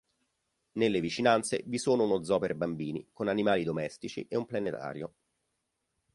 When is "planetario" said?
4.47-5.13